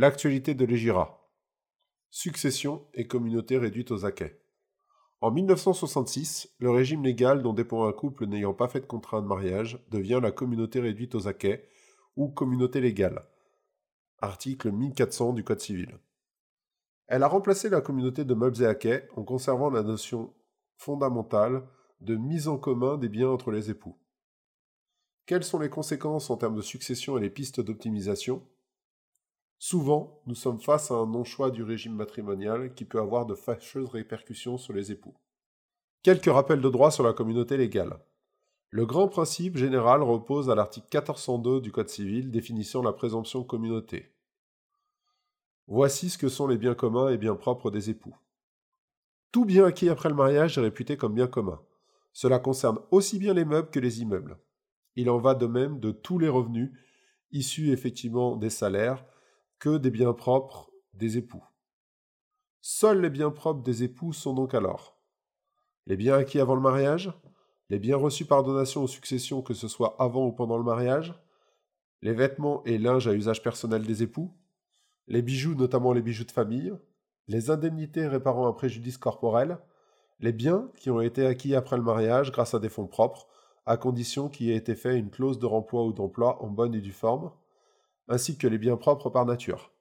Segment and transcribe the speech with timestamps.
[0.00, 1.28] L'actualité de l'Égira.
[2.08, 4.40] Succession et communauté réduite aux acquets.
[5.20, 9.26] En 1966, le régime légal dont dépend un couple n'ayant pas fait de contrat de
[9.26, 11.68] mariage devient la communauté réduite aux acquets
[12.14, 13.24] ou communauté légale.
[14.20, 15.98] Article 1400 du Code civil.
[17.08, 20.32] Elle a remplacé la communauté de meubles et acquets en conservant la notion
[20.76, 21.66] fondamentale
[22.02, 23.98] de mise en commun des biens entre les époux.
[25.26, 28.46] Quelles sont les conséquences en termes de succession et les pistes d'optimisation?
[29.70, 33.90] Souvent, nous sommes face à un non-choix du régime matrimonial qui peut avoir de fâcheuses
[33.90, 35.12] répercussions sur les époux.
[36.02, 38.00] Quelques rappels de droit sur la communauté légale.
[38.70, 44.10] Le grand principe général repose à l'article 1402 du Code civil définissant la présomption communauté.
[45.66, 48.16] Voici ce que sont les biens communs et biens propres des époux.
[49.32, 51.60] Tout bien acquis après le mariage est réputé comme bien commun.
[52.14, 54.38] Cela concerne aussi bien les meubles que les immeubles.
[54.96, 56.72] Il en va de même de tous les revenus,
[57.32, 59.04] issus effectivement des salaires,
[59.58, 61.44] que des biens propres des époux.
[62.60, 64.98] Seuls les biens propres des époux sont donc alors
[65.88, 67.10] les biens acquis avant le mariage,
[67.70, 71.14] les biens reçus par donation ou succession que ce soit avant ou pendant le mariage,
[72.02, 74.30] les vêtements et linge à usage personnel des époux,
[75.06, 76.74] les bijoux, notamment les bijoux de famille,
[77.26, 79.58] les indemnités réparant un préjudice corporel,
[80.20, 83.26] les biens qui ont été acquis après le mariage grâce à des fonds propres,
[83.64, 86.82] à condition qu'il ait été fait une clause de remploi ou d'emploi en bonne et
[86.82, 87.30] due forme,
[88.08, 89.72] ainsi que les biens propres par nature.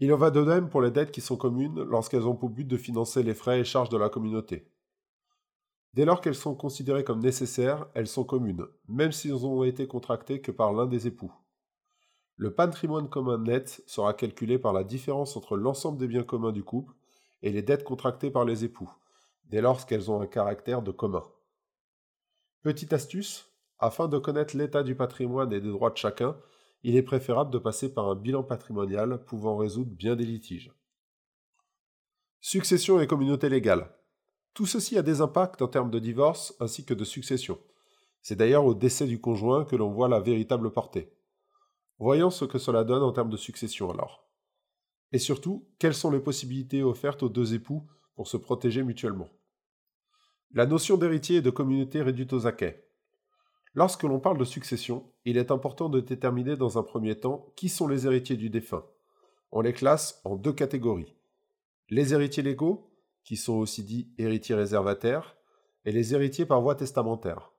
[0.00, 2.66] Il en va de même pour les dettes qui sont communes lorsqu'elles ont pour but
[2.66, 4.70] de financer les frais et charges de la communauté.
[5.94, 9.86] Dès lors qu'elles sont considérées comme nécessaires, elles sont communes, même si elles ont été
[9.86, 11.32] contractées que par l'un des époux.
[12.36, 16.64] Le patrimoine commun net sera calculé par la différence entre l'ensemble des biens communs du
[16.64, 16.92] couple
[17.42, 18.90] et les dettes contractées par les époux,
[19.44, 21.22] dès lors qu'elles ont un caractère de commun.
[22.62, 26.36] Petite astuce, afin de connaître l'état du patrimoine et des droits de chacun,
[26.84, 30.70] il est préférable de passer par un bilan patrimonial pouvant résoudre bien des litiges.
[32.40, 33.90] Succession et communauté légale.
[34.52, 37.58] Tout ceci a des impacts en termes de divorce ainsi que de succession.
[38.20, 41.10] C'est d'ailleurs au décès du conjoint que l'on voit la véritable portée.
[41.98, 44.28] Voyons ce que cela donne en termes de succession alors.
[45.12, 49.30] Et surtout, quelles sont les possibilités offertes aux deux époux pour se protéger mutuellement?
[50.52, 52.83] La notion d'héritier et de communauté réduite aux acquets.
[53.74, 57.68] Lorsque l'on parle de succession, il est important de déterminer dans un premier temps qui
[57.68, 58.84] sont les héritiers du défunt.
[59.50, 61.16] On les classe en deux catégories.
[61.88, 62.90] Les héritiers légaux,
[63.24, 65.36] qui sont aussi dits héritiers réservataires,
[65.84, 67.52] et les héritiers par voie testamentaire.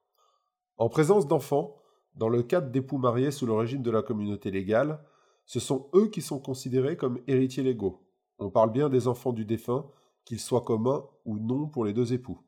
[0.77, 1.75] En présence d'enfants,
[2.15, 5.03] dans le cadre d'époux mariés sous le régime de la communauté légale,
[5.45, 8.07] ce sont eux qui sont considérés comme héritiers légaux.
[8.39, 9.85] On parle bien des enfants du défunt,
[10.23, 12.39] qu'ils soient communs ou non pour les deux époux.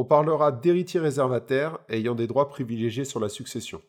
[0.00, 3.82] On parlera d'héritiers réservataires ayant des droits privilégiés sur la succession.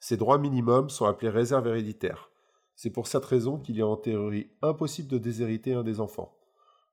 [0.00, 2.30] Ces droits minimums sont appelés réserves héréditaires.
[2.76, 6.34] C'est pour cette raison qu'il est en théorie impossible de déshériter un des enfants.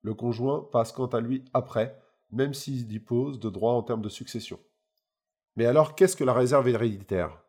[0.01, 1.97] Le conjoint passe quant à lui après,
[2.29, 4.59] même s'il dispose de droits en termes de succession.
[5.55, 7.41] Mais alors, qu'est-ce que la réserve héréditaire?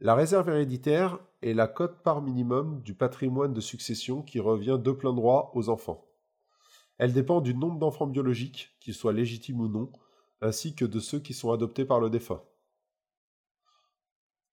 [0.00, 5.12] La réserve héréditaire est la cote-part minimum du patrimoine de succession qui revient de plein
[5.12, 6.04] droit aux enfants.
[6.98, 9.92] Elle dépend du nombre d'enfants biologiques, qu'ils soient légitimes ou non,
[10.44, 12.42] ainsi que de ceux qui sont adoptés par le défunt.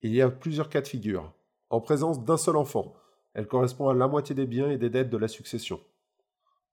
[0.00, 1.32] Il y a plusieurs cas de figure.
[1.68, 2.94] En présence d'un seul enfant,
[3.34, 5.80] elle correspond à la moitié des biens et des dettes de la succession.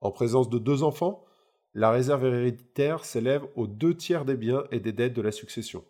[0.02, 1.26] En présence de deux enfants,
[1.74, 5.84] la réserve héréditaire s'élève aux deux tiers des biens et des dettes de la succession.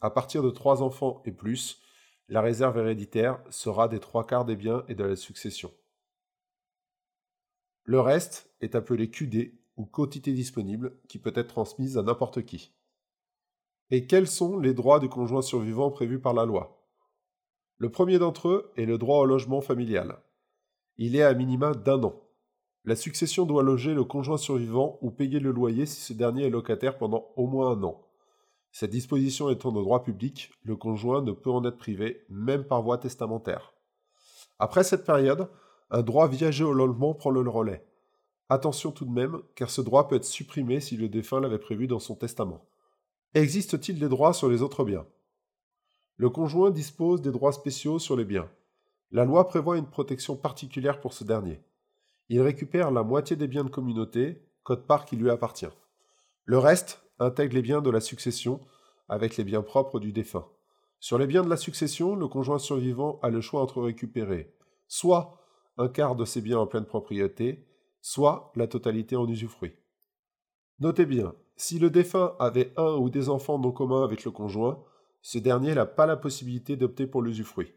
[0.00, 1.82] À partir de trois enfants et plus,
[2.28, 5.72] la réserve héréditaire sera des trois quarts des biens et de la succession.
[7.82, 12.74] Le reste est appelé QD ou quotité disponible qui peut être transmise à n'importe qui.
[13.90, 16.84] Et quels sont les droits du conjoint survivant prévus par la loi?
[17.78, 20.18] Le premier d'entre eux est le droit au logement familial.
[20.98, 22.20] Il est à minima d'un an.
[22.84, 26.50] La succession doit loger le conjoint survivant ou payer le loyer si ce dernier est
[26.50, 28.04] locataire pendant au moins un an.
[28.72, 32.82] Cette disposition étant de droit public, le conjoint ne peut en être privé, même par
[32.82, 33.72] voie testamentaire.
[34.58, 35.48] Après cette période,
[35.90, 37.86] un droit viager au logement prend le relais.
[38.48, 41.86] Attention tout de même, car ce droit peut être supprimé si le défunt l'avait prévu
[41.86, 42.64] dans son testament.
[43.34, 45.06] Existe-t-il des droits sur les autres biens?
[46.16, 48.48] Le conjoint dispose des droits spéciaux sur les biens.
[49.12, 51.60] La loi prévoit une protection particulière pour ce dernier.
[52.28, 55.66] Il récupère la moitié des biens de communauté, code part qui lui appartient.
[56.44, 58.60] Le reste intègre les biens de la succession
[59.08, 60.46] avec les biens propres du défunt.
[61.00, 64.52] Sur les biens de la succession, le conjoint survivant a le choix entre récupérer
[64.88, 65.38] soit
[65.76, 67.67] un quart de ses biens en pleine propriété,
[68.00, 69.74] soit la totalité en usufruit.
[70.80, 74.84] Notez bien, si le défunt avait un ou des enfants non communs avec le conjoint,
[75.22, 77.74] ce dernier n'a pas la possibilité d'opter pour l'usufruit.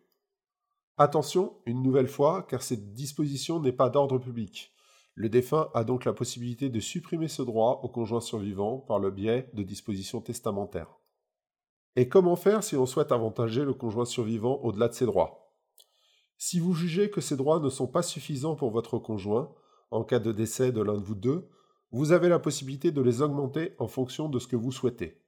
[0.97, 4.71] Attention, une nouvelle fois, car cette disposition n'est pas d'ordre public.
[5.15, 9.12] Le défunt a donc la possibilité de supprimer ce droit au conjoint survivant par le
[9.12, 10.95] biais de dispositions testamentaires.
[11.95, 15.51] Et comment faire si on souhaite avantager le conjoint survivant au-delà de ses droits?
[16.38, 19.53] Si vous jugez que ces droits ne sont pas suffisants pour votre conjoint,
[19.92, 21.48] en cas de décès de l'un de vous deux,
[21.92, 25.22] vous avez la possibilité de les augmenter en fonction de ce que vous souhaitez.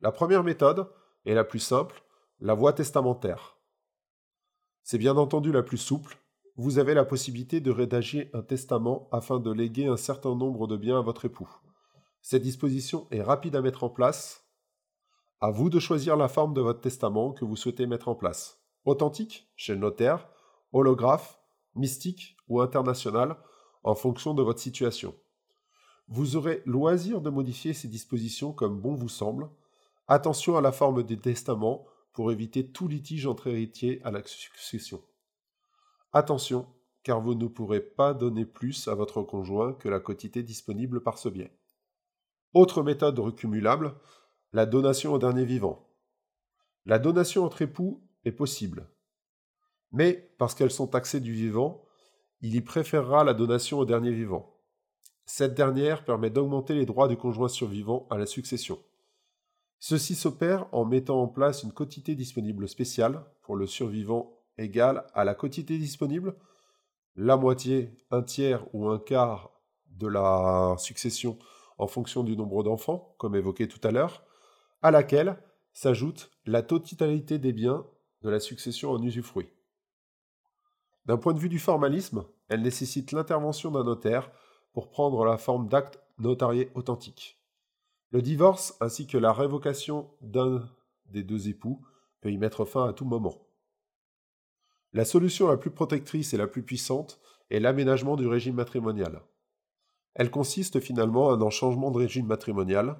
[0.00, 0.90] La première méthode
[1.26, 2.02] est la plus simple,
[2.40, 3.58] la voie testamentaire.
[4.82, 6.18] C'est bien entendu la plus souple.
[6.56, 10.76] Vous avez la possibilité de rédager un testament afin de léguer un certain nombre de
[10.76, 11.48] biens à votre époux.
[12.20, 14.44] Cette disposition est rapide à mettre en place.
[15.40, 18.60] À vous de choisir la forme de votre testament que vous souhaitez mettre en place.
[18.84, 20.28] Authentique, chez le notaire,
[20.72, 21.40] holographe,
[21.74, 23.36] mystique ou international,
[23.82, 25.14] en fonction de votre situation.
[26.08, 29.48] Vous aurez loisir de modifier ces dispositions comme bon vous semble.
[30.08, 35.02] Attention à la forme des testaments pour éviter tout litige entre héritiers à la succession.
[36.12, 36.66] Attention,
[37.02, 41.18] car vous ne pourrez pas donner plus à votre conjoint que la quotité disponible par
[41.18, 41.48] ce bien.
[42.52, 43.94] Autre méthode recumulable,
[44.52, 45.88] la donation au dernier vivant.
[46.84, 48.90] La donation entre époux est possible,
[49.92, 51.84] mais parce qu'elles sont taxées du vivant,
[52.42, 54.52] il y préférera la donation au dernier vivant.
[55.24, 58.80] Cette dernière permet d'augmenter les droits du conjoint survivant à la succession.
[59.78, 65.24] Ceci s'opère en mettant en place une quotité disponible spéciale pour le survivant égale à
[65.24, 66.34] la quotité disponible,
[67.16, 69.50] la moitié, un tiers ou un quart
[69.86, 71.38] de la succession
[71.78, 74.24] en fonction du nombre d'enfants, comme évoqué tout à l'heure,
[74.82, 75.36] à laquelle
[75.72, 77.86] s'ajoute la totalité des biens
[78.22, 79.48] de la succession en usufruit.
[81.06, 84.30] D'un point de vue du formalisme, elle nécessite l'intervention d'un notaire
[84.72, 87.40] pour prendre la forme d'acte notarié authentique.
[88.10, 90.68] Le divorce ainsi que la révocation d'un
[91.06, 91.82] des deux époux
[92.20, 93.46] peut y mettre fin à tout moment.
[94.92, 97.18] La solution la plus protectrice et la plus puissante
[97.50, 99.22] est l'aménagement du régime matrimonial.
[100.14, 102.98] Elle consiste finalement en un changement de régime matrimonial.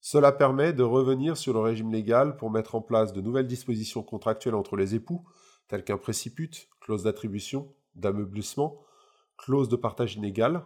[0.00, 4.02] Cela permet de revenir sur le régime légal pour mettre en place de nouvelles dispositions
[4.02, 5.24] contractuelles entre les époux,
[5.68, 8.80] telles qu'un préciput, clause d'attribution, d'ameublissement,
[9.36, 10.64] clause de partage inégal,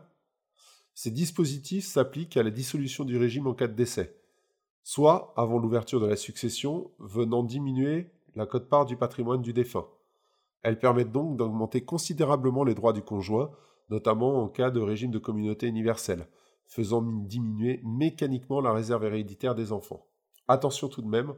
[0.95, 4.17] ces dispositifs s'appliquent à la dissolution du régime en cas de décès,
[4.83, 9.87] soit avant l'ouverture de la succession, venant diminuer la cote-part du patrimoine du défunt.
[10.63, 13.51] Elles permettent donc d'augmenter considérablement les droits du conjoint,
[13.91, 16.29] notamment en cas de régime de communauté universelle,
[16.67, 20.07] faisant diminuer mécaniquement la réserve héréditaire des enfants.
[20.49, 21.35] Attention tout de même,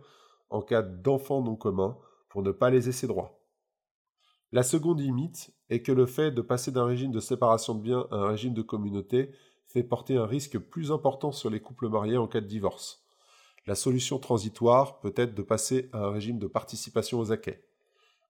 [0.51, 1.97] en cas d'enfants non communs,
[2.29, 3.44] pour ne pas léser ses droits.
[4.53, 8.07] La seconde limite est que le fait de passer d'un régime de séparation de biens
[8.11, 9.33] à un régime de communauté
[9.67, 13.05] fait porter un risque plus important sur les couples mariés en cas de divorce.
[13.67, 17.65] La solution transitoire peut être de passer à un régime de participation aux acquets.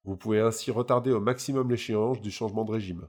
[0.05, 3.09] Vous pouvez ainsi retarder au maximum l'échéance du changement de régime,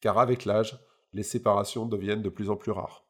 [0.00, 0.78] car avec l'âge,
[1.12, 3.05] les séparations deviennent de plus en plus rares.